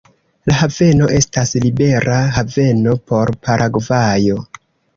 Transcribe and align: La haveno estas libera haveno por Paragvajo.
La 0.51 0.53
haveno 0.61 1.09
estas 1.17 1.53
libera 1.67 2.17
haveno 2.39 2.97
por 3.13 3.35
Paragvajo. 3.47 4.43